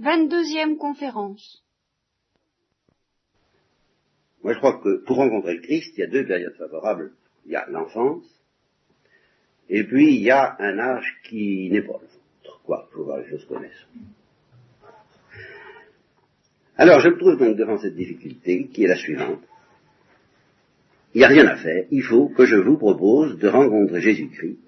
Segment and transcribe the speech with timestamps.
[0.00, 1.64] Vingt-deuxième conférence.
[4.42, 7.12] Moi, je crois que pour rencontrer le Christ, il y a deux périodes favorables.
[7.44, 8.24] Il y a l'enfance,
[9.68, 12.60] et puis il y a un âge qui n'est pas le vôtre.
[12.64, 13.86] Quoi, il faut voir les choses connaissent.
[16.76, 19.40] Alors, je me trouve donc devant cette difficulté qui est la suivante.
[21.14, 21.86] Il n'y a rien à faire.
[21.90, 24.60] Il faut que je vous propose de rencontrer Jésus-Christ.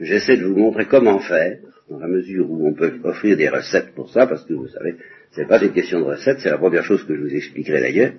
[0.00, 1.58] J'essaie de vous montrer comment faire,
[1.90, 4.96] dans la mesure où on peut offrir des recettes pour ça, parce que vous savez,
[5.32, 7.80] ce n'est pas une question de recettes, c'est la première chose que je vous expliquerai
[7.80, 8.12] d'ailleurs.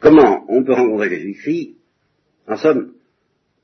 [0.00, 1.76] Comment on peut rencontrer Jésus-Christ,
[2.48, 2.92] en somme,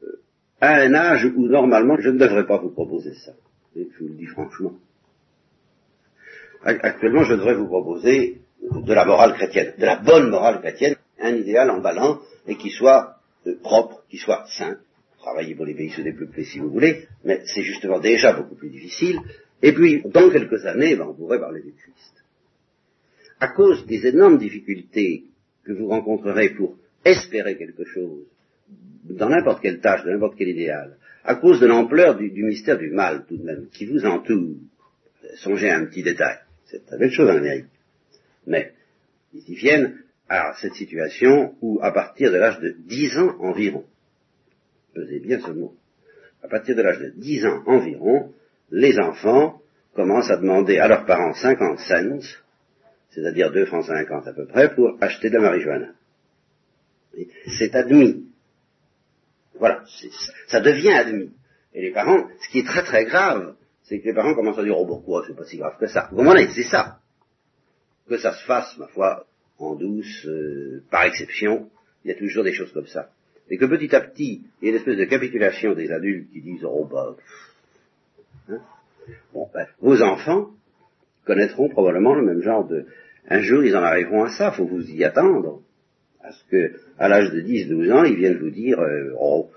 [0.02, 0.20] euh,
[0.60, 3.32] à un âge où normalement je ne devrais pas vous proposer ça.
[3.74, 4.74] je vous le dis franchement.
[6.64, 11.34] Actuellement, je devrais vous proposer de la morale chrétienne, de la bonne morale chrétienne, un
[11.34, 14.78] idéal emballant et qui soit euh, propre, qui soit sain.
[15.28, 19.20] Travaillez pour les pays sous-développés si vous voulez, mais c'est justement déjà beaucoup plus difficile.
[19.60, 22.24] Et puis, dans quelques années, ben, on pourrait parler du Christ.
[23.38, 25.24] À cause des énormes difficultés
[25.64, 28.24] que vous rencontrerez pour espérer quelque chose,
[29.04, 32.90] dans n'importe quelle tâche, dans n'importe quel idéal, à cause de l'ampleur du, mystère du
[32.90, 34.56] mal tout de même, qui vous entoure,
[35.36, 37.66] songez à un petit détail, c'est une belle chose en Amérique.
[38.46, 38.72] Mais
[39.34, 43.84] ils y viennent à cette situation où, à partir de l'âge de 10 ans environ,
[45.00, 45.74] pesez bien ce mot,
[46.42, 48.32] à partir de l'âge de 10 ans environ,
[48.70, 49.60] les enfants
[49.94, 52.38] commencent à demander à leurs parents 50 cents
[53.10, 55.88] c'est-à-dire 2 francs 50 à peu près, pour acheter de la marijuana.
[57.58, 58.26] C'est admis.
[59.54, 59.82] Voilà,
[60.46, 61.32] ça devient admis.
[61.74, 64.62] Et les parents, ce qui est très très grave, c'est que les parents commencent à
[64.62, 66.08] dire, oh pourquoi, c'est pas si grave que ça?
[66.10, 66.98] Vous comprenez, c'est ça.
[68.08, 69.26] Que ça se fasse, ma foi,
[69.58, 71.70] en douce, euh, par exception,
[72.04, 73.10] il y a toujours des choses comme ça.
[73.50, 76.40] Et que petit à petit, il y a une espèce de capitulation des adultes qui
[76.42, 77.16] disent, oh bah,
[78.50, 78.60] hein.
[79.32, 80.50] bon, ben, vos enfants,
[81.24, 82.86] connaîtront probablement le même genre de...
[83.30, 85.60] Un jour, ils en arriveront à ça, faut vous y attendre.
[86.22, 89.50] Parce que, à l'âge de 10, 12 ans, ils viennent vous dire, euh, oh,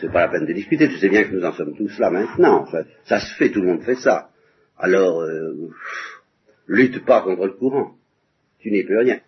[0.00, 2.10] c'est pas la peine de discuter, tu sais bien que nous en sommes tous là
[2.10, 2.66] maintenant.
[3.04, 4.30] ça se fait, tout le monde fait ça.
[4.78, 5.70] Alors, euh,
[6.66, 7.94] lutte pas contre le courant.
[8.60, 9.20] Tu n'es plus rien.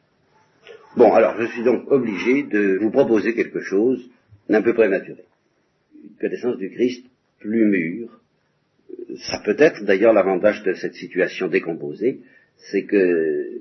[0.95, 4.11] Bon, alors je suis donc obligé de vous proposer quelque chose
[4.51, 5.25] d'un peu prématuré.
[6.05, 7.07] Une connaissance du Christ
[7.39, 8.21] plus mûre,
[9.17, 12.21] ça peut être d'ailleurs l'avantage de cette situation décomposée,
[12.57, 13.61] c'est qu'il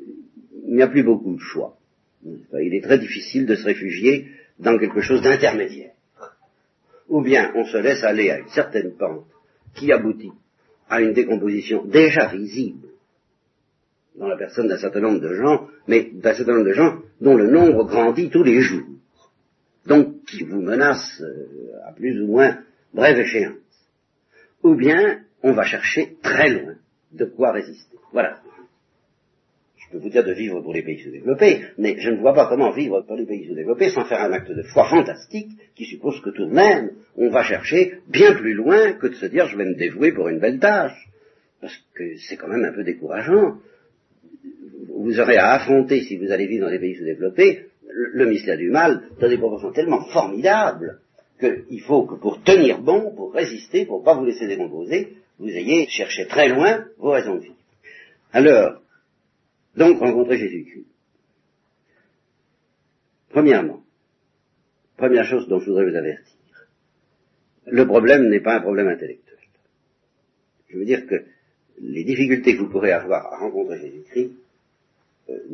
[0.68, 1.78] n'y a plus beaucoup de choix.
[2.26, 4.28] Il est très difficile de se réfugier
[4.60, 5.94] dans quelque chose d'intermédiaire.
[7.08, 9.26] Ou bien on se laisse aller à une certaine pente
[9.76, 10.34] qui aboutit
[10.90, 12.90] à une décomposition déjà visible
[14.16, 17.36] dans la personne d'un certain nombre de gens, mais d'un certain nombre de gens dont
[17.36, 18.88] le nombre grandit tous les jours,
[19.86, 22.60] donc qui vous menace euh, à plus ou moins
[22.94, 23.56] brève échéance.
[24.64, 26.76] Ou bien on va chercher très loin
[27.12, 27.98] de quoi résister.
[28.14, 28.40] Voilà.
[29.78, 32.48] Je peux vous dire de vivre pour les pays sous-développés, mais je ne vois pas
[32.48, 36.22] comment vivre pour les pays sous-développés sans faire un acte de foi fantastique qui suppose
[36.22, 39.58] que tout de même, on va chercher bien plus loin que de se dire je
[39.58, 41.10] vais me dévouer pour une belle tâche.
[41.60, 43.58] Parce que c'est quand même un peu décourageant.
[45.02, 48.70] Vous aurez à affronter, si vous allez vivre dans les pays sous-développés, le mystère du
[48.70, 51.00] mal dans des proportions tellement formidables
[51.40, 55.50] qu'il faut que pour tenir bon, pour résister, pour ne pas vous laisser décomposer, vous
[55.50, 57.56] ayez cherché très loin vos raisons de vivre.
[58.32, 58.82] Alors,
[59.76, 60.86] donc rencontrer Jésus-Christ.
[63.30, 63.82] Premièrement,
[64.98, 66.36] première chose dont je voudrais vous avertir,
[67.66, 69.38] le problème n'est pas un problème intellectuel.
[70.70, 71.26] Je veux dire que
[71.80, 74.32] les difficultés que vous pourrez avoir à rencontrer Jésus-Christ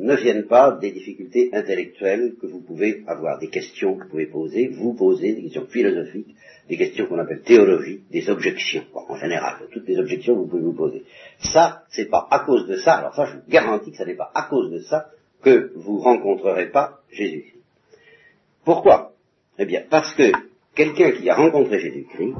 [0.08, 4.26] ne viennent pas des difficultés intellectuelles que vous pouvez avoir, des questions que vous pouvez
[4.26, 6.34] poser, vous poser, des questions philosophiques,
[6.70, 10.64] des questions qu'on appelle théologie, des objections, en général, toutes les objections que vous pouvez
[10.64, 11.04] vous poser.
[11.40, 14.16] Ça, c'est pas à cause de ça, alors ça, je vous garantis que ce n'est
[14.16, 15.10] pas à cause de ça
[15.44, 17.62] que vous rencontrerez pas Jésus-Christ.
[18.64, 19.14] Pourquoi?
[19.60, 20.32] Eh bien, parce que
[20.74, 22.36] quelqu'un qui a rencontré Jésus-Christ,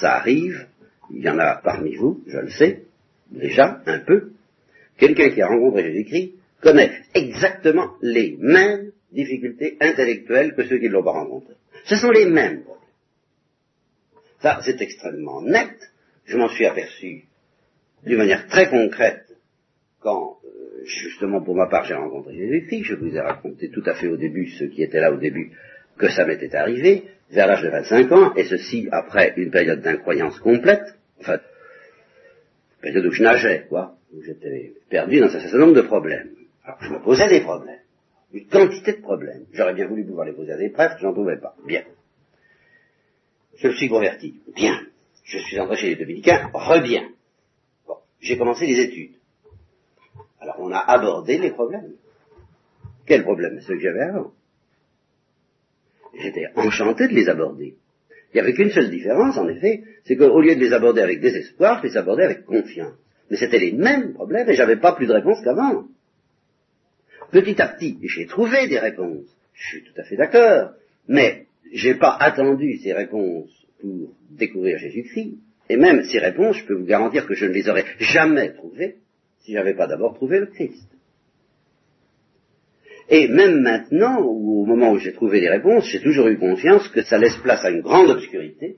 [0.00, 0.66] ça arrive,
[1.12, 2.84] il y en a parmi vous, je le sais,
[3.30, 4.32] déjà, un peu,
[4.96, 11.02] quelqu'un qui a rencontré Jésus-Christ connaît exactement les mêmes difficultés intellectuelles que ceux qui l'ont
[11.02, 11.54] pas rencontré.
[11.84, 12.80] Ce sont les mêmes problèmes.
[14.40, 15.74] Ça, c'est extrêmement net.
[16.24, 17.24] Je m'en suis aperçu
[18.04, 19.26] d'une manière très concrète
[20.00, 22.84] quand, euh, justement, pour ma part, j'ai rencontré Jésus-Christ.
[22.84, 25.52] Je vous ai raconté tout à fait au début, ceux qui étaient là au début,
[25.98, 30.38] que ça m'était arrivé, vers l'âge de 25 ans, et ceci après une période d'incroyance
[30.40, 30.84] complète,
[31.20, 31.38] enfin,
[32.80, 36.30] période où je nageais, quoi où j'étais perdu dans un certain nombre de problèmes.
[36.70, 37.80] Alors je me posais des problèmes,
[38.32, 39.44] une quantité de problèmes.
[39.52, 41.56] J'aurais bien voulu pouvoir les poser à des prêtres, j'en pouvais pas.
[41.66, 41.82] Bien.
[43.56, 44.40] Je me suis converti.
[44.54, 44.80] Bien.
[45.24, 46.48] Je suis entré chez les dominicains.
[46.54, 47.08] Reviens.
[47.88, 47.96] Bon.
[48.20, 49.16] J'ai commencé les études.
[50.40, 51.94] Alors on a abordé les problèmes.
[53.04, 53.60] Quels problèmes?
[53.62, 54.32] Ceux que j'avais avant.
[56.14, 57.74] J'étais enchanté de les aborder.
[58.32, 61.20] Il n'y avait qu'une seule différence, en effet, c'est qu'au lieu de les aborder avec
[61.20, 62.94] désespoir, je les abordais avec confiance.
[63.28, 65.86] Mais c'était les mêmes problèmes et j'avais pas plus de réponses qu'avant.
[67.30, 69.26] Petit à petit, j'ai trouvé des réponses.
[69.54, 70.70] Je suis tout à fait d'accord.
[71.08, 73.50] Mais j'ai pas attendu ces réponses
[73.80, 75.38] pour découvrir Jésus-Christ.
[75.68, 78.96] Et même ces réponses, je peux vous garantir que je ne les aurais jamais trouvées
[79.40, 80.88] si j'avais pas d'abord trouvé le Christ.
[83.08, 86.86] Et même maintenant, ou au moment où j'ai trouvé les réponses, j'ai toujours eu conscience
[86.88, 88.76] que ça laisse place à une grande obscurité,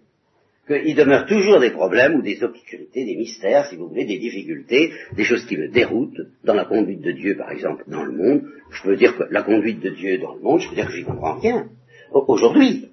[0.67, 4.93] qu'il demeure toujours des problèmes ou des obscurités, des mystères, si vous voulez, des difficultés,
[5.17, 8.43] des choses qui me déroutent, dans la conduite de Dieu, par exemple, dans le monde.
[8.71, 10.93] Je peux dire que la conduite de Dieu dans le monde, je peux dire que
[10.93, 11.69] j'y comprends rien.
[12.13, 12.91] Aujourd'hui,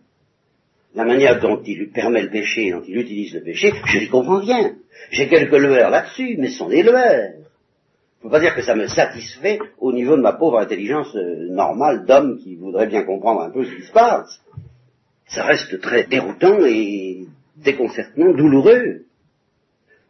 [0.95, 4.39] la manière dont il permet le péché, dont il utilise le péché, je n'y comprends
[4.39, 4.75] rien.
[5.11, 7.33] J'ai quelques lueurs là-dessus, mais ce sont des lueurs.
[8.21, 11.15] Je ne peux pas dire que ça me satisfait au niveau de ma pauvre intelligence
[11.15, 14.41] euh, normale d'homme qui voudrait bien comprendre un peu ce qui se passe.
[15.27, 17.27] Ça reste très déroutant et
[17.63, 19.05] déconcertant, douloureux.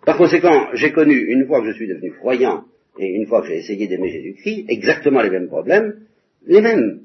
[0.06, 2.66] Par conséquent, j'ai connu, une fois que je suis devenu croyant,
[2.98, 6.02] et une fois que j'ai essayé d'aimer Jésus-Christ, exactement les mêmes problèmes,
[6.46, 7.02] les mêmes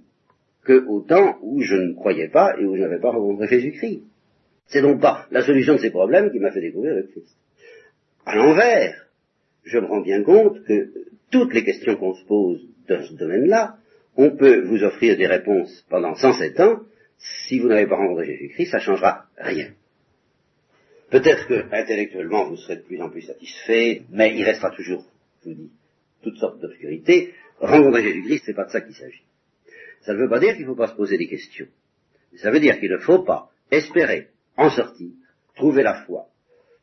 [0.65, 4.03] que au temps où je ne croyais pas et où je n'avais pas rencontré Jésus-Christ.
[4.67, 7.37] C'est donc pas la solution de ces problèmes qui m'a fait découvrir le Christ.
[8.25, 9.07] À l'envers,
[9.65, 10.91] je me rends bien compte que
[11.31, 13.77] toutes les questions qu'on se pose dans ce domaine-là,
[14.17, 16.81] on peut vous offrir des réponses pendant 107 ans,
[17.19, 19.69] si vous n'avez pas rencontré Jésus-Christ, ça changera rien.
[21.15, 25.07] Peut-être que intellectuellement vous serez de plus en plus satisfait, mais il restera toujours,
[25.45, 25.71] je vous dis,
[26.25, 27.33] toutes sortes d'obscurités.
[27.61, 29.23] Rencontrer Jésus-Christ, c'est pas de ça qu'il s'agit.
[30.01, 31.69] Ça ne veut pas dire qu'il ne faut pas se poser des questions.
[32.35, 35.13] Ça veut dire qu'il ne faut pas espérer en sortir,
[35.55, 36.27] trouver la foi,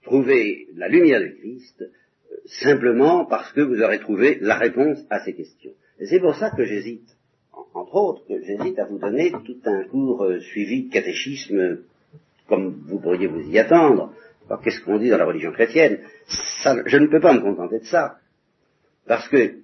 [0.03, 5.19] trouver la lumière de Christ, euh, simplement parce que vous aurez trouvé la réponse à
[5.25, 5.73] ces questions.
[5.99, 7.17] Et c'est pour ça que j'hésite,
[7.73, 11.79] entre autres, que j'hésite à vous donner tout un cours euh, suivi de catéchisme
[12.51, 14.13] comme vous pourriez vous y attendre.
[14.61, 16.01] Qu'est-ce qu'on dit dans la religion chrétienne?
[16.85, 18.17] Je ne peux pas me contenter de ça.
[19.07, 19.59] Parce que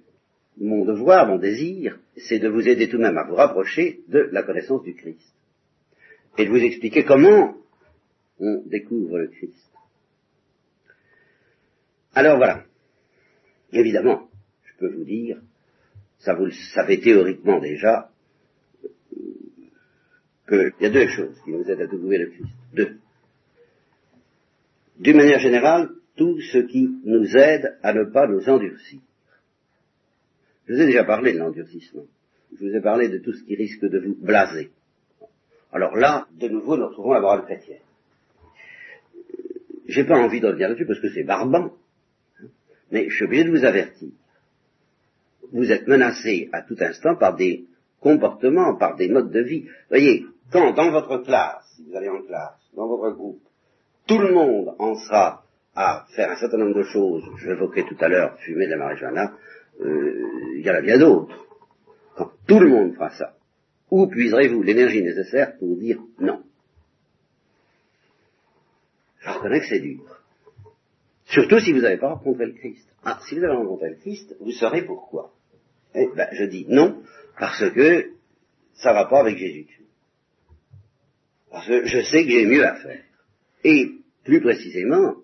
[0.58, 4.30] mon devoir, mon désir, c'est de vous aider tout de même à vous rapprocher de
[4.32, 5.20] la connaissance du Christ.
[6.38, 7.58] Et de vous expliquer comment
[8.40, 9.70] on découvre le Christ.
[12.14, 12.64] Alors voilà.
[13.70, 14.28] Évidemment,
[14.64, 15.42] je peux vous dire,
[16.20, 18.10] ça vous le savez théoriquement déjà,
[20.48, 22.52] qu'il y a deux choses qui nous aident à découvrir le Christ.
[22.74, 22.96] Deux.
[24.98, 29.00] D'une manière générale, tout ce qui nous aide à ne pas nous endurcir.
[30.66, 32.04] Je vous ai déjà parlé de l'endurcissement.
[32.58, 34.70] Je vous ai parlé de tout ce qui risque de vous blaser.
[35.72, 37.78] Alors là, de nouveau, nous retrouvons la morale chrétienne.
[39.86, 41.72] J'ai pas envie de revenir là-dessus parce que c'est barbant.
[42.90, 44.08] Mais je suis obligé de vous avertir.
[45.52, 47.64] Vous êtes menacé à tout instant par des
[48.00, 49.66] comportements, par des modes de vie.
[49.88, 53.42] Voyez, quand dans votre classe, si vous allez en classe, dans votre groupe,
[54.06, 57.96] tout le monde en sera à faire un certain nombre de choses, je l'évoquais tout
[58.00, 59.32] à l'heure, fumer de la marijuana,
[59.80, 61.46] euh, il y en a bien d'autres.
[62.16, 63.34] Quand tout le monde fera ça,
[63.90, 66.42] où puiserez-vous l'énergie nécessaire pour dire non?
[69.20, 70.00] Je reconnais que c'est dur.
[71.26, 72.88] Surtout si vous n'avez pas rencontré le Christ.
[73.04, 75.32] Ah, si vous avez rencontré le Christ, vous saurez pourquoi.
[75.94, 77.02] Eh ben, je dis non,
[77.38, 78.10] parce que
[78.74, 79.77] ça va pas avec Jésus-Christ.
[81.50, 83.02] Parce que je sais que j'ai mieux à faire.
[83.64, 83.92] Et
[84.24, 85.16] plus précisément,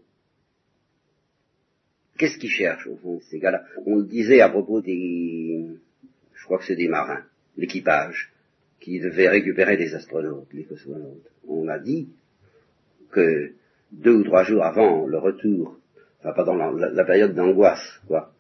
[2.19, 3.65] qu'est-ce qu'ils cherchent au fond ces gars-là?
[3.87, 5.67] On le disait à propos des,
[6.35, 7.25] je crois que c'est des marins,
[7.57, 8.33] l'équipage,
[8.81, 11.31] qui devait récupérer des astronautes, les cosmonautes.
[11.49, 12.09] On a dit
[13.11, 13.53] que
[13.93, 15.79] deux ou trois jours avant le retour,
[16.21, 18.33] enfin pas la, période d'angoisse, quoi,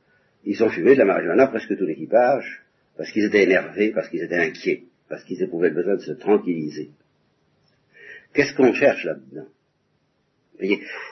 [0.44, 2.62] ils ont fumé de la marijuana presque tout l'équipage,
[2.96, 6.12] parce qu'ils étaient énervés, parce qu'ils étaient inquiets, parce qu'ils éprouvaient le besoin de se
[6.12, 6.90] tranquilliser.
[8.34, 9.46] Qu'est-ce qu'on cherche là-dedans?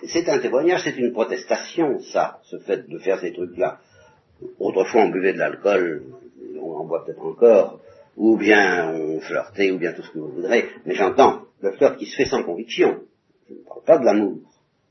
[0.07, 3.79] C'est un témoignage, c'est une protestation, ça, ce fait de faire ces trucs-là.
[4.59, 6.05] Autrefois, on buvait de l'alcool,
[6.61, 7.81] on en boit peut-être encore,
[8.17, 11.97] ou bien on flirtait, ou bien tout ce que vous voudrez, mais j'entends le flirt
[11.97, 13.01] qui se fait sans conviction.
[13.49, 14.39] Je ne parle pas de l'amour.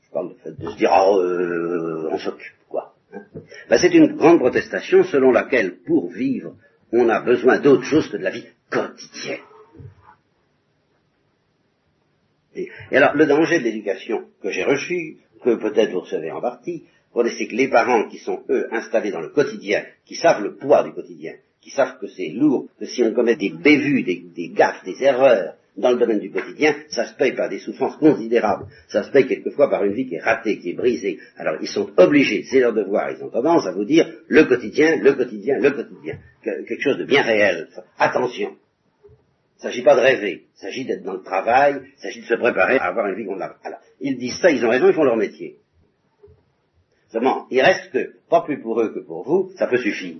[0.02, 2.94] Je parle du fait de se dire, oh, euh, on s'occupe, quoi.
[3.14, 3.22] Hein.
[3.68, 6.54] ben, c'est une grande protestation selon laquelle, pour vivre,
[6.92, 9.40] on a besoin d'autre chose que de la vie quotidienne.
[12.54, 16.84] Et, alors, le danger de l'éducation que j'ai reçue, que peut-être vous recevez en partie,
[17.36, 20.82] c'est que les parents qui sont, eux, installés dans le quotidien, qui savent le poids
[20.82, 24.84] du quotidien, qui savent que c'est lourd, que si on commet des bévues, des, gaffes,
[24.84, 28.66] des erreurs, dans le domaine du quotidien, ça se paye par des souffrances considérables.
[28.88, 31.18] Ça se paye quelquefois par une vie qui est ratée, qui est brisée.
[31.38, 34.96] Alors ils sont obligés, c'est leur devoir, ils ont tendance à vous dire le quotidien,
[34.96, 36.18] le quotidien, le quotidien.
[36.44, 37.68] quelque chose de bien réel.
[37.98, 38.54] Attention.
[39.62, 42.26] Il ne s'agit pas de rêver, il s'agit d'être dans le travail, il s'agit de
[42.26, 43.54] se préparer à avoir une vie qu'on a.
[44.00, 45.58] Ils disent ça, ils ont raison, ils font leur métier.
[47.10, 50.16] Seulement, il reste que, pas plus pour eux que pour vous, ça peut suffire.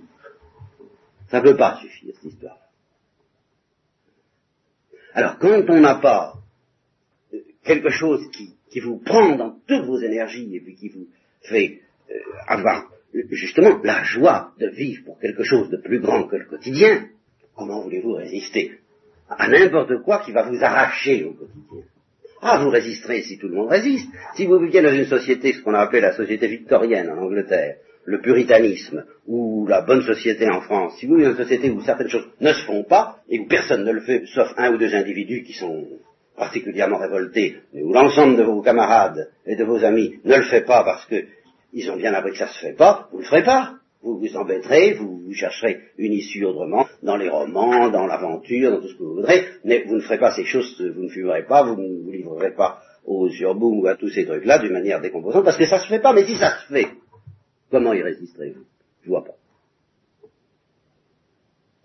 [1.29, 2.57] Ça ne peut pas suffire, cette histoire.
[5.13, 6.35] Alors, quand on n'a pas
[7.65, 11.07] quelque chose qui, vous prend dans toutes vos énergies et puis qui vous
[11.41, 12.15] fait euh,
[12.47, 12.89] avoir
[13.29, 17.09] justement la joie de vivre pour quelque chose de plus grand que le quotidien,
[17.55, 18.79] comment voulez-vous résister?
[19.37, 21.87] À n'importe quoi qui va vous arracher au quotidien
[22.41, 24.09] Ah, vous résisterez si tout le monde résiste.
[24.35, 27.77] Si vous viviez dans une société, ce qu'on a appelé la société victorienne en Angleterre,
[28.05, 31.81] le puritanisme ou la bonne société en France, si vous vivez dans une société où
[31.81, 34.77] certaines choses ne se font pas et où personne ne le fait, sauf un ou
[34.77, 35.87] deux individus qui sont
[36.35, 40.65] particulièrement révoltés, mais où l'ensemble de vos camarades et de vos amis ne le fait
[40.65, 43.43] pas parce qu'ils ont bien appris que ça se fait pas, vous ne le ferez
[43.43, 43.75] pas.
[44.03, 48.89] Vous vous embêterez, vous, chercherez une issue autrement, dans les romans, dans l'aventure, dans tout
[48.89, 51.63] ce que vous voudrez, mais vous ne ferez pas ces choses, vous ne fumerez pas,
[51.63, 55.43] vous ne vous livrerez pas aux surboom ou à tous ces trucs-là d'une manière décomposante,
[55.43, 56.87] parce que ça se fait pas, mais si ça se fait,
[57.73, 58.65] Comment y résisterez-vous?
[59.03, 59.33] Je vois pas.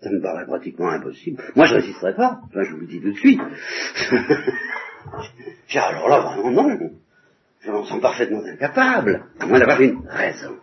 [0.01, 1.41] Ça me paraît pratiquement impossible.
[1.55, 2.41] Moi, je résisterai pas.
[2.45, 3.41] Enfin, je vous le dis tout de suite.
[5.75, 6.91] alors là, vraiment, non.
[7.61, 10.57] Je m'en sens parfaitement incapable, à moins d'avoir une raison.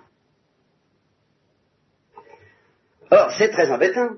[3.10, 4.16] Or, c'est très embêtant.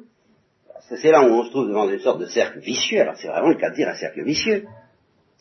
[0.73, 3.01] Parce que c'est là où on se trouve devant une sorte de cercle vicieux.
[3.01, 4.67] Alors, c'est vraiment le cas de dire un cercle vicieux.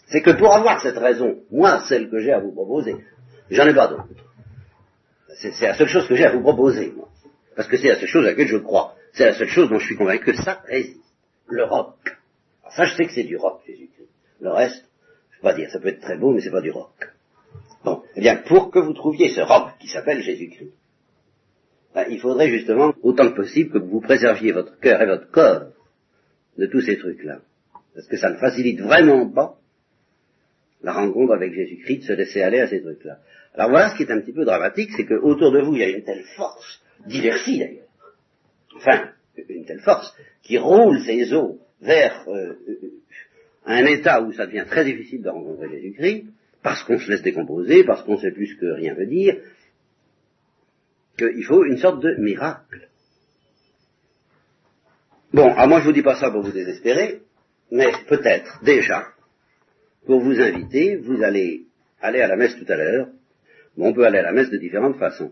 [0.07, 2.95] C'est que pour avoir cette raison, moi, celle que j'ai à vous proposer,
[3.49, 4.07] j'en ai pas d'autre.
[5.35, 7.09] C'est la seule chose que j'ai à vous proposer, moi.
[7.55, 8.95] Parce que c'est la seule chose à laquelle je crois.
[9.13, 11.01] C'est la seule chose dont je suis convaincu que ça résiste.
[11.47, 11.95] Le rock.
[12.61, 14.09] Alors ça, je sais que c'est du rock, Jésus-Christ.
[14.41, 14.85] Le reste,
[15.31, 17.13] je ne peux pas dire, ça peut être très beau, mais c'est pas du rock.
[17.83, 20.73] Bon, eh bien, pour que vous trouviez ce rock qui s'appelle Jésus-Christ,
[21.97, 25.71] ben, il faudrait justement, autant que possible, que vous préserviez votre cœur et votre corps
[26.55, 27.39] de tous ces trucs-là.
[27.95, 29.57] Parce que ça ne facilite vraiment pas
[30.83, 33.17] la rencontre avec Jésus-Christ, de se laisser aller à ces trucs-là.
[33.55, 35.83] Alors voilà ce qui est un petit peu dramatique, c'est qu'autour de vous, il y
[35.85, 37.89] a une telle force, d'inertie d'ailleurs,
[38.75, 39.09] enfin,
[39.49, 42.53] une telle force, qui roule ses eaux vers euh,
[43.65, 46.25] un état où ça devient très difficile de rencontrer Jésus-Christ,
[46.61, 49.37] parce qu'on se laisse décomposer, parce qu'on sait plus ce que rien veut dire,
[51.17, 52.89] qu'il faut une sorte de miracle.
[55.33, 57.21] Bon, à moi je vous dis pas ça pour vous désespérer,
[57.71, 59.07] mais peut-être déjà,
[60.05, 61.65] pour vous inviter, vous allez
[61.99, 63.07] aller à la messe tout à l'heure,
[63.77, 65.31] on peut aller à la messe de différentes façons.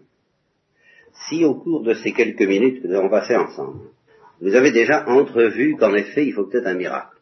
[1.27, 3.87] Si au cours de ces quelques minutes que nous allons passer ensemble,
[4.41, 7.15] vous avez déjà entrevu qu'en effet, il faut peut-être un miracle.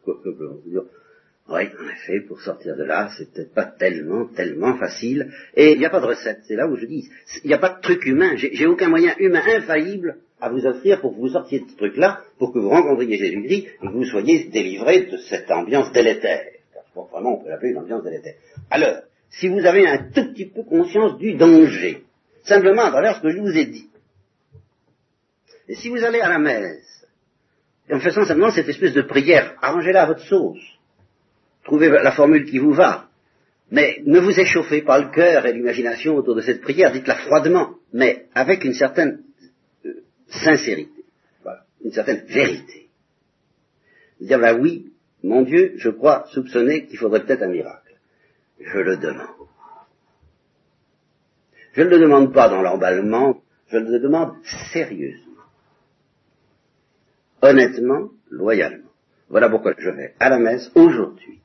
[1.46, 5.30] Oui, en effet, pour sortir de là, c'est peut-être pas tellement, tellement facile.
[5.54, 6.40] Et il n'y a pas de recette.
[6.44, 7.10] C'est là où je dis,
[7.42, 8.34] il n'y a pas de truc humain.
[8.36, 12.22] J'ai aucun moyen humain infaillible à vous offrir pour que vous sortiez de ce truc-là,
[12.38, 16.46] pour que vous rencontriez Jésus-Christ et que vous soyez délivré de cette ambiance délétère.
[16.72, 18.34] Car vraiment, on peut l'appeler une ambiance délétère.
[18.70, 22.04] Alors, si vous avez un tout petit peu conscience du danger,
[22.44, 23.88] simplement à travers ce que je vous ai dit.
[25.68, 27.06] Et si vous allez à la messe,
[27.90, 30.73] en faisant simplement cette espèce de prière, arrangez-la à votre sauce,
[31.64, 33.08] trouvez la formule qui vous va,
[33.70, 37.76] mais ne vous échauffez pas le cœur et l'imagination autour de cette prière, dites-la froidement,
[37.92, 39.22] mais avec une certaine
[39.84, 41.04] euh, sincérité,
[41.42, 42.88] voilà, une certaine vérité.
[44.20, 44.92] Dire, ben oui,
[45.22, 47.84] mon Dieu, je crois soupçonner qu'il faudrait peut-être un miracle
[48.60, 49.48] je le demande.
[51.72, 54.34] Je ne le demande pas dans l'emballement, je le demande
[54.72, 55.42] sérieusement,
[57.42, 58.90] honnêtement, loyalement.
[59.28, 61.40] Voilà pourquoi je vais à la messe aujourd'hui.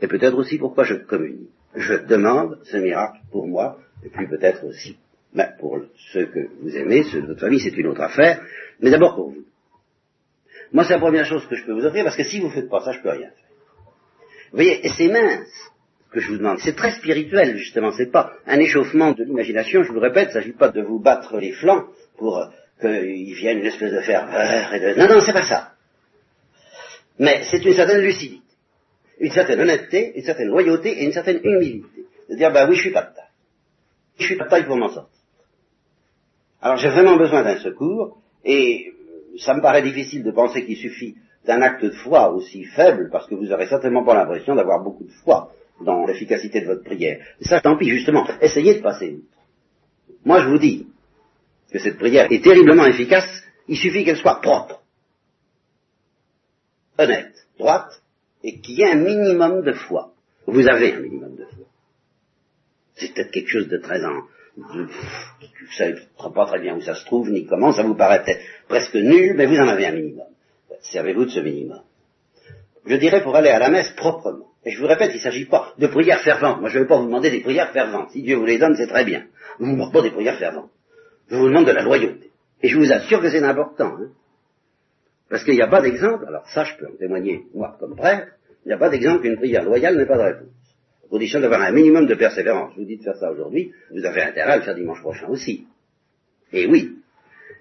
[0.00, 1.48] Et peut-être aussi pourquoi je communie.
[1.74, 4.96] Je demande ce miracle pour moi, et puis peut-être aussi
[5.34, 5.80] ben, pour
[6.12, 8.40] ceux que vous aimez, ceux de votre famille, c'est une autre affaire,
[8.80, 9.44] mais d'abord pour vous.
[10.72, 12.52] Moi, c'est la première chose que je peux vous offrir, parce que si vous ne
[12.52, 13.46] faites pas ça, je ne peux rien faire.
[14.50, 15.72] Vous voyez, et c'est mince
[16.10, 16.58] que je vous demande.
[16.58, 17.92] C'est très spirituel, justement.
[17.92, 19.82] C'est pas un échauffement de l'imagination.
[19.82, 21.84] Je vous le répète, il ne s'agit pas de vous battre les flancs
[22.16, 22.46] pour euh,
[22.80, 24.98] qu'il vienne une espèce de ferveur et de...
[24.98, 25.72] Non, non, c'est pas ça.
[27.18, 28.42] Mais c'est une certaine lucidité,
[29.18, 32.06] une certaine honnêteté, une certaine loyauté et une certaine humilité.
[32.28, 33.24] De dire, bah oui, je suis pas de taille.
[34.18, 35.20] Je suis pas de taille pour m'en sortir.
[36.60, 38.92] Alors j'ai vraiment besoin d'un secours, et
[39.38, 43.28] ça me paraît difficile de penser qu'il suffit d'un acte de foi aussi faible, parce
[43.28, 45.52] que vous n'aurez certainement pas l'impression d'avoir beaucoup de foi
[45.84, 47.24] dans l'efficacité de votre prière.
[47.40, 49.20] ça, tant pis, justement, essayez de passer
[50.24, 50.86] Moi, je vous dis
[51.70, 54.82] que cette prière est terriblement efficace, il suffit qu'elle soit propre,
[56.98, 58.02] honnête, droite
[58.46, 60.12] et qu'il y ait un minimum de foi.
[60.46, 61.64] Vous avez un minimum de foi.
[62.94, 64.22] C'est peut-être quelque chose de très en...
[64.56, 64.88] Vous ne
[65.76, 68.24] savez pas très bien où ça se trouve, ni comment, ça vous paraît
[68.68, 70.28] presque nul, mais vous en avez un minimum.
[70.80, 71.82] Servez-vous de ce minimum.
[72.86, 74.46] Je dirais pour aller à la messe proprement.
[74.64, 76.60] Et je vous répète, il ne s'agit pas de prières ferventes.
[76.60, 78.12] Moi, je ne vais pas vous demander des prières ferventes.
[78.12, 79.26] Si Dieu vous les donne, c'est très bien.
[79.58, 80.70] Je ne vous demande pas des prières ferventes.
[81.28, 82.30] Je vous demande de la loyauté.
[82.62, 83.96] Et je vous assure que c'est important.
[83.98, 84.10] Hein.
[85.28, 88.35] Parce qu'il n'y a pas d'exemple, alors ça je peux en témoigner, moi comme prêtre,
[88.66, 90.48] il n'y a pas d'exemple qu'une prière loyale n'est pas de réponse.
[91.04, 92.74] À condition d'avoir un minimum de persévérance.
[92.76, 95.68] Vous de faire ça aujourd'hui, vous avez intérêt à le faire dimanche prochain aussi.
[96.52, 96.96] Et oui.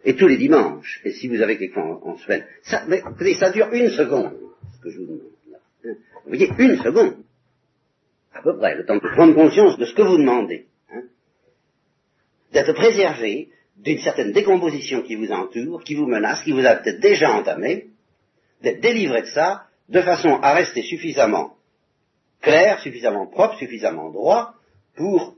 [0.04, 1.02] Et tous les dimanches.
[1.04, 2.44] Et si vous avez quelqu'un en, semaine.
[2.64, 3.04] Ça, mais,
[3.36, 4.34] ça dure une seconde,
[4.76, 5.22] ce que je vous demande.
[5.86, 5.94] Hein?
[6.24, 7.18] Vous voyez, une seconde.
[8.34, 10.66] À peu près, le temps de prendre conscience de ce que vous demandez.
[10.92, 11.04] Hein?
[12.52, 17.00] D'être préservé d'une certaine décomposition qui vous entoure, qui vous menace, qui vous a peut-être
[17.00, 17.90] déjà entamé,
[18.64, 21.56] d'être délivré de ça, de façon à rester suffisamment
[22.42, 24.56] clair, suffisamment propre, suffisamment droit,
[24.96, 25.36] pour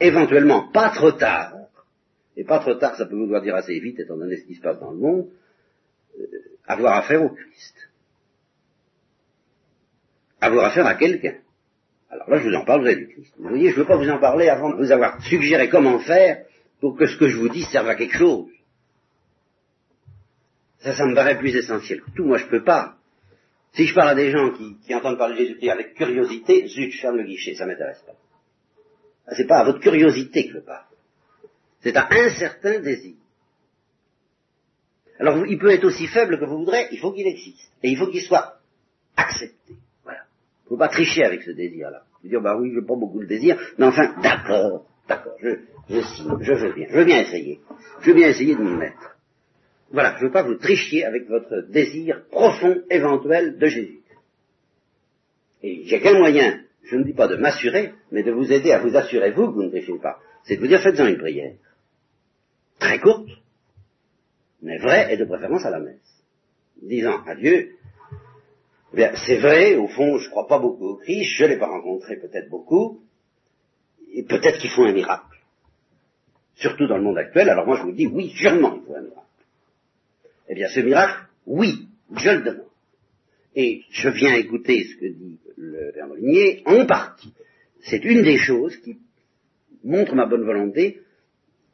[0.00, 1.54] éventuellement, pas trop tard,
[2.36, 4.60] et pas trop tard, ça peut vouloir dire assez vite, étant donné ce qui se
[4.60, 5.28] passe dans le monde,
[6.18, 6.24] euh,
[6.66, 7.90] avoir affaire au Christ.
[10.40, 11.36] Avoir affaire à quelqu'un.
[12.08, 13.34] Alors là, je vous en parlerai du Christ.
[13.38, 15.98] Vous voyez, je ne veux pas vous en parler avant de vous avoir suggéré comment
[16.00, 16.44] faire
[16.80, 18.50] pour que ce que je vous dis serve à quelque chose.
[20.78, 22.24] Ça, ça me paraît plus essentiel que tout.
[22.24, 22.96] Moi, je peux pas.
[23.72, 27.00] Si je parle à des gens qui, entendent parler de Jésus-Christ avec curiosité, zut, je
[27.00, 28.14] ferme le guichet, ça m'intéresse pas.
[29.26, 30.86] Ah, c'est pas à votre curiosité que je parle.
[31.80, 33.14] C'est à un certain désir.
[35.20, 37.70] Alors, il peut être aussi faible que vous voudrez, il faut qu'il existe.
[37.82, 38.58] Et il faut qu'il soit
[39.16, 39.74] accepté.
[40.02, 40.20] Voilà.
[40.20, 42.02] Il ne faut pas tricher avec ce désir-là.
[42.22, 45.48] Vous dire, bah oui, je pas beaucoup de désir, mais enfin, d'accord, d'accord, je,
[45.88, 46.00] je
[46.40, 47.60] je veux bien, je veux bien essayer.
[48.00, 49.16] Je veux bien essayer de m'y mettre.
[49.90, 54.00] Voilà, je ne veux pas vous trichier avec votre désir profond, éventuel de Jésus.
[55.62, 58.78] Et j'ai qu'un moyen, je ne dis pas de m'assurer, mais de vous aider à
[58.78, 60.18] vous assurer, vous, que vous ne trichez pas.
[60.44, 61.54] C'est de vous dire, faites-en une prière.
[62.78, 63.28] Très courte,
[64.62, 66.24] mais vraie, et de préférence à la messe.
[66.80, 67.76] Disant à Dieu,
[68.92, 71.48] eh bien, c'est vrai, au fond, je ne crois pas beaucoup au Christ, je ne
[71.50, 73.02] l'ai pas rencontré peut-être beaucoup,
[74.12, 75.30] et peut-être qu'il faut un miracle
[76.60, 79.02] surtout dans le monde actuel, alors moi je vous dis, oui, sûrement il faut un
[79.02, 79.26] miracle.
[80.50, 81.86] Eh bien, ce miracle, oui,
[82.16, 82.66] je le demande.
[83.54, 87.32] Et je viens écouter ce que dit le Père Molinier, en partie.
[87.82, 88.98] C'est une des choses qui
[89.84, 91.02] montre ma bonne volonté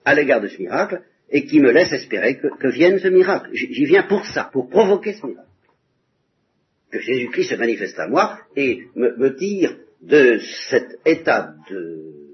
[0.05, 3.51] à l'égard de ce miracle, et qui me laisse espérer que, vienne ce miracle.
[3.53, 5.49] J'y viens pour ça, pour provoquer ce miracle.
[6.91, 12.27] Que Jésus-Christ se manifeste à moi et me, me tire de cet état de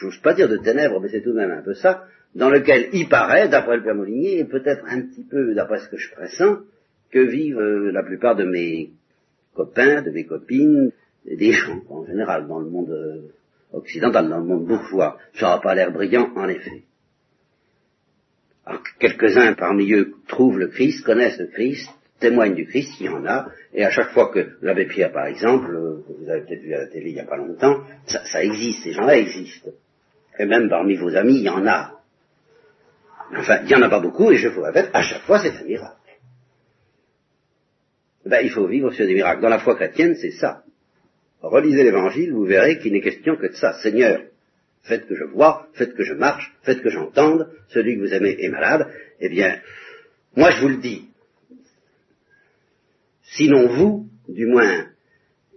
[0.00, 2.88] j'ose pas dire de ténèbres, mais c'est tout de même un peu ça, dans lequel
[2.92, 6.10] il paraît, d'après le Père Molinier, et peut-être un petit peu d'après ce que je
[6.12, 6.58] pressens,
[7.10, 8.90] que vivent euh, la plupart de mes
[9.54, 10.92] copains, de mes copines,
[11.26, 13.32] des gens en général dans le monde euh,
[13.72, 15.18] occidental, dans le monde bourgeois.
[15.34, 16.84] Ça n'a pas l'air brillant, en effet.
[18.64, 21.88] Alors quelques-uns parmi eux trouvent le Christ, connaissent le Christ,
[22.20, 25.26] témoignent du Christ, il y en a, et à chaque fois que l'abbé Pierre, par
[25.26, 27.80] exemple, euh, que vous avez peut-être vu à la télé il n'y a pas longtemps,
[28.06, 29.70] ça, ça existe, ces gens-là existent
[30.40, 31.99] et même parmi vos amis, il y en a.
[33.36, 35.56] Enfin, il n'y en a pas beaucoup, et je vous répète, à chaque fois, c'est
[35.56, 35.96] un miracle.
[38.26, 39.40] Ben, il faut vivre sur des miracles.
[39.40, 40.62] Dans la foi chrétienne, c'est ça.
[41.40, 43.72] Relisez l'évangile, vous verrez qu'il n'est question que de ça.
[43.82, 44.20] Seigneur,
[44.82, 48.36] faites que je vois, faites que je marche, faites que j'entende, celui que vous aimez
[48.38, 48.88] est malade.
[49.20, 49.58] Eh bien,
[50.36, 51.08] moi je vous le dis.
[53.22, 54.86] Sinon vous, du moins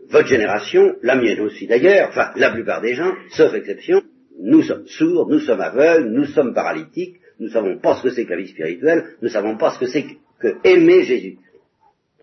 [0.10, 4.04] votre génération, la mienne aussi d'ailleurs, enfin la plupart des gens, sauf exception,
[4.40, 8.12] nous sommes sourds, nous sommes aveugles, nous sommes paralytiques, nous ne savons pas ce que
[8.12, 10.06] c'est que la vie spirituelle, nous ne savons pas ce que c'est
[10.40, 11.38] que aimer Jésus.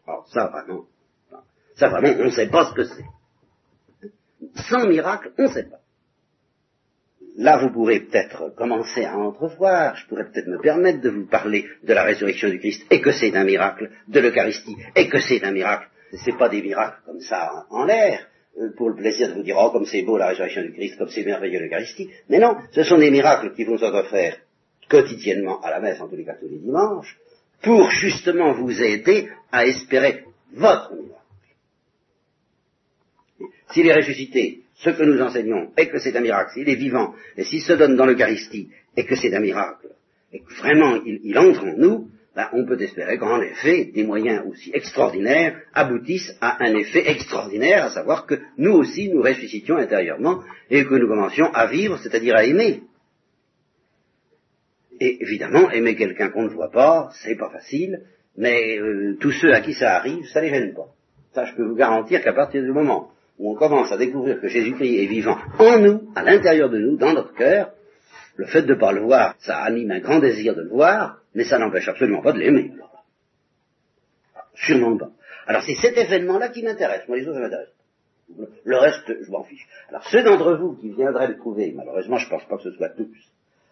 [0.07, 0.87] Alors ça vraiment,
[1.75, 3.05] ça vraiment, on ne sait pas ce que c'est.
[4.71, 5.81] Sans miracle, on ne sait pas.
[7.37, 11.67] Là, vous pourrez peut-être commencer à entrevoir, je pourrais peut-être me permettre de vous parler
[11.83, 15.45] de la résurrection du Christ, et que c'est un miracle, de l'Eucharistie, et que c'est
[15.45, 15.87] un miracle.
[16.13, 18.27] Ce pas des miracles comme ça en l'air,
[18.59, 20.97] euh, pour le plaisir de vous dire, oh, comme c'est beau la résurrection du Christ,
[20.97, 22.11] comme c'est merveilleux l'Eucharistie.
[22.31, 24.39] Mais non, ce sont des miracles qui vont se refaire
[24.91, 27.17] quotidiennement à la messe, en tous les cas tous les dimanches,
[27.63, 31.15] pour justement vous aider à espérer votre miracle.
[33.71, 37.15] S'il est ressuscité, ce que nous enseignons est que c'est un miracle, s'il est vivant,
[37.37, 39.89] et s'il se donne dans l'Eucharistie, et que c'est un miracle,
[40.33, 44.45] et que vraiment il entre en nous, ben, on peut espérer qu'en effet, des moyens
[44.49, 50.41] aussi extraordinaires aboutissent à un effet extraordinaire, à savoir que nous aussi nous ressuscitions intérieurement
[50.71, 52.83] et que nous commencions à vivre, c'est-à-dire à aimer.
[55.01, 58.03] Et évidemment, aimer quelqu'un qu'on ne voit pas, c'est pas facile,
[58.37, 60.89] mais euh, tous ceux à qui ça arrive, ça les gêne pas.
[61.33, 64.49] Ça, je peux vous garantir qu'à partir du moment où on commence à découvrir que
[64.49, 67.73] Jésus-Christ est vivant en nous, à l'intérieur de nous, dans notre cœur,
[68.37, 71.19] le fait de ne pas le voir, ça anime un grand désir de le voir,
[71.35, 72.73] mais ça n'empêche absolument pas de l'aimer.
[74.55, 75.11] Sûrement pas.
[75.47, 77.09] Alors c'est cet événement-là qui m'intéresse.
[77.09, 77.73] Moi, les autres, ça m'intéresse.
[78.65, 79.67] Le reste, je m'en fiche.
[79.89, 82.73] Alors ceux d'entre vous qui viendraient le trouver, malheureusement, je ne pense pas que ce
[82.73, 83.09] soit tous,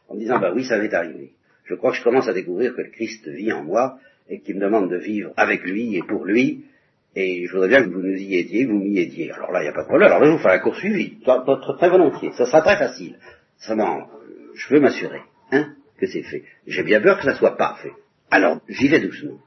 [0.08, 1.32] en me disant, bah oui, ça m'est arrivé.
[1.64, 4.56] Je crois que je commence à découvrir que le Christ vit en moi et qu'il
[4.56, 6.64] me demande de vivre avec lui et pour lui.
[7.14, 9.30] Et je voudrais bien que vous nous y aidiez, vous m'y aidiez.
[9.32, 10.08] Alors là, il n'y a pas de problème.
[10.08, 11.18] Alors là, je vous ferai un cours suivi.
[11.20, 12.32] Très volontiers.
[12.32, 13.18] Ça sera très facile.
[13.58, 14.08] Seulement,
[14.54, 15.20] je veux m'assurer,
[15.52, 16.44] hein, que c'est fait.
[16.66, 17.92] J'ai bien peur que ça soit pas fait.
[18.30, 19.38] Alors, j'y vais doucement.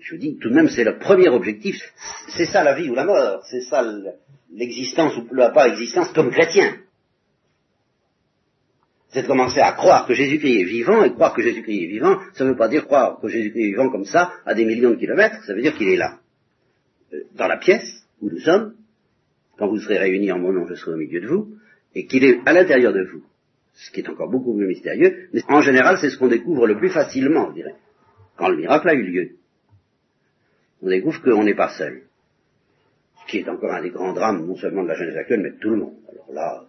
[0.00, 1.76] Je vous dis, tout de même, c'est le premier objectif.
[2.28, 3.42] C'est ça la vie ou la mort.
[3.50, 3.84] C'est ça
[4.52, 6.76] l'existence ou la pas existence comme chrétien
[9.12, 12.18] c'est de commencer à croire que Jésus-Christ est vivant, et croire que Jésus-Christ est vivant,
[12.32, 14.90] ça ne veut pas dire croire que Jésus-Christ est vivant comme ça, à des millions
[14.90, 16.18] de kilomètres, ça veut dire qu'il est là,
[17.12, 18.74] euh, dans la pièce où nous sommes,
[19.58, 21.54] quand vous serez réunis en mon nom, je serai au milieu de vous,
[21.94, 23.22] et qu'il est à l'intérieur de vous,
[23.74, 26.78] ce qui est encore beaucoup plus mystérieux, mais en général c'est ce qu'on découvre le
[26.78, 27.74] plus facilement, je dirais,
[28.36, 29.30] quand le miracle a eu lieu.
[30.80, 32.02] On découvre qu'on n'est pas seul,
[33.20, 35.50] ce qui est encore un des grands drames, non seulement de la jeunesse actuelle, mais
[35.50, 35.94] de tout le monde.
[36.08, 36.64] Alors là,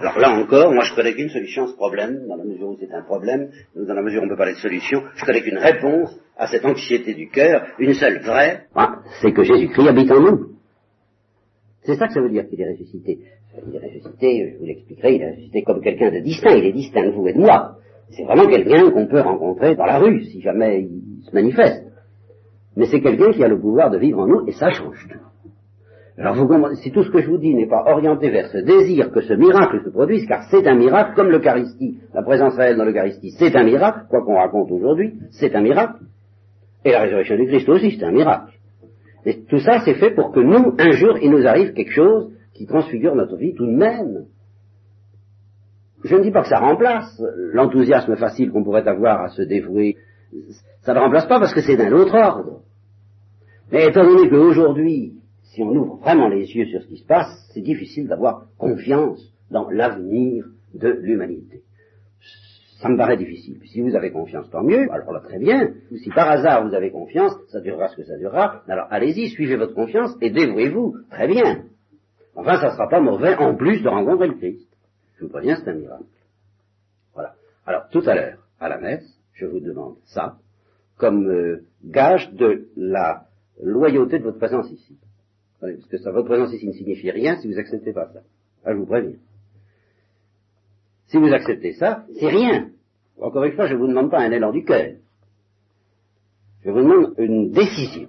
[0.00, 2.76] alors là encore, moi je connais qu'une solution à ce problème, dans la mesure où
[2.80, 5.58] c'est un problème, dans la mesure où on peut parler de solution, je connais qu'une
[5.58, 10.20] réponse à cette anxiété du cœur, une seule vraie, ah, c'est que Jésus-Christ habite en
[10.20, 10.46] nous.
[11.82, 13.18] C'est ça que ça veut dire qu'il est ressuscité.
[13.66, 16.72] Il est ressuscité, je vous l'expliquerai, il est ressuscité comme quelqu'un de distinct, il est
[16.72, 17.76] distinct de vous et de moi.
[18.08, 21.84] C'est vraiment quelqu'un qu'on peut rencontrer dans la rue, si jamais il se manifeste.
[22.74, 25.18] Mais c'est quelqu'un qui a le pouvoir de vivre en nous, et ça change tout.
[26.20, 28.58] Alors vous comprenez, si tout ce que je vous dis n'est pas orienté vers ce
[28.58, 32.76] désir que ce miracle se produise, car c'est un miracle, comme l'Eucharistie, la présence réelle
[32.76, 36.00] dans l'Eucharistie, c'est un miracle, quoi qu'on raconte aujourd'hui, c'est un miracle,
[36.84, 38.52] et la résurrection du Christ aussi, c'est un miracle.
[39.24, 42.30] Et tout ça, c'est fait pour que nous, un jour, il nous arrive quelque chose
[42.52, 44.26] qui transfigure notre vie tout de même.
[46.04, 49.96] Je ne dis pas que ça remplace l'enthousiasme facile qu'on pourrait avoir à se dévouer.
[50.82, 52.60] Ça ne remplace pas parce que c'est d'un autre ordre.
[53.72, 55.19] Mais étant donné qu'aujourd'hui,
[55.50, 59.32] si on ouvre vraiment les yeux sur ce qui se passe, c'est difficile d'avoir confiance
[59.50, 61.62] dans l'avenir de l'humanité.
[62.80, 63.60] Ça me paraît difficile.
[63.66, 65.74] Si vous avez confiance, tant mieux, alors là très bien.
[66.02, 69.56] Si par hasard vous avez confiance, ça durera ce que ça durera, alors allez-y, suivez
[69.56, 71.64] votre confiance et dévouez-vous, très bien.
[72.36, 74.68] Enfin, ça ne sera pas mauvais en plus de rencontrer le Christ.
[75.16, 76.04] Je vous préviens, c'est un miracle.
[77.12, 77.34] Voilà.
[77.66, 80.36] Alors, tout à l'heure, à la messe, je vous demande ça,
[80.96, 83.26] comme euh, gage de la
[83.62, 84.98] loyauté de votre présence ici.
[85.60, 88.20] Parce que ça, votre présence ici ne signifie rien si vous acceptez pas ça.
[88.64, 89.18] Ah, je vous préviens.
[91.08, 92.70] Si vous acceptez ça, c'est rien.
[93.20, 94.94] Encore une fois, je ne vous demande pas un élan du cœur.
[96.64, 98.08] Je vous demande une décision.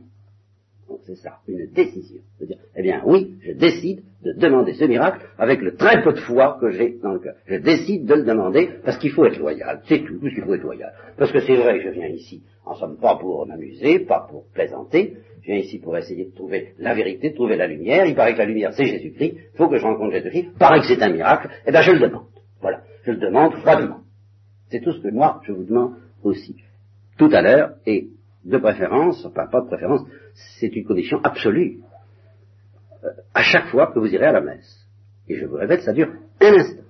[1.04, 2.22] C'est ça, une décision.
[2.40, 6.14] De dire, eh bien oui, je décide de demander ce miracle avec le très peu
[6.14, 7.36] de foi que j'ai dans le cœur.
[7.46, 10.54] Je décide de le demander parce qu'il faut être loyal, c'est tout, parce qu'il faut
[10.54, 10.94] être loyal.
[11.18, 14.46] Parce que c'est vrai que je viens ici, en somme pas pour m'amuser, pas pour
[14.54, 18.06] plaisanter, je viens ici pour essayer de trouver la vérité, de trouver la lumière.
[18.06, 19.34] Il paraît que la lumière, c'est Jésus-Christ.
[19.54, 20.50] Il faut que je rencontre Jésus-Christ.
[20.54, 21.50] Il paraît que c'est un miracle.
[21.66, 22.28] Eh bien, je le demande.
[22.62, 22.84] Voilà.
[23.04, 24.02] Je le demande froidement.
[24.70, 26.56] C'est tout ce que moi, je vous demande aussi.
[27.18, 28.10] Tout à l'heure, et
[28.46, 30.02] de préférence, enfin pas de préférence,
[30.60, 31.80] c'est une condition absolue.
[33.04, 34.88] Euh, à chaque fois que vous irez à la messe.
[35.28, 36.10] Et je vous répète, ça dure
[36.42, 36.84] un instant.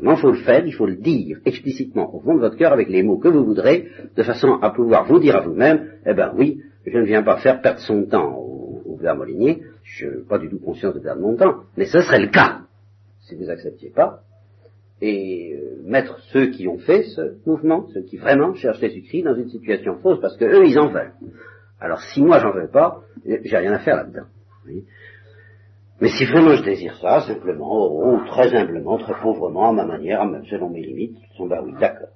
[0.00, 2.88] il faut le faire, il faut le dire explicitement au fond de votre cœur avec
[2.88, 6.32] les mots que vous voudrez, de façon à pouvoir vous dire à vous-même, eh ben
[6.36, 10.24] oui, je ne viens pas faire perdre son temps au, au verre Molinier, je n'ai
[10.28, 12.62] pas du tout conscience de perdre mon temps, mais ce serait le cas,
[13.20, 14.20] si vous n'acceptiez pas,
[15.06, 19.34] et euh, mettre ceux qui ont fait ce mouvement, ceux qui vraiment cherchent Jésus-Christ dans
[19.34, 21.12] une situation fausse, parce que eux, ils en veulent.
[21.78, 24.26] Alors si moi j'en veux pas, j'ai rien à faire là-dedans.
[26.00, 30.26] Mais si vraiment je désire ça, simplement, oh, très humblement, très pauvrement, à ma manière,
[30.48, 32.08] selon mes limites, sont bah oui, d'accord.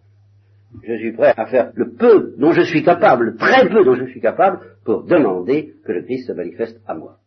[0.83, 4.07] Je suis prêt à faire le peu dont je suis capable, très peu dont je
[4.07, 7.18] suis capable, pour demander que le Christ se manifeste à moi.